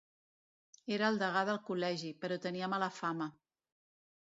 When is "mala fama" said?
2.77-3.31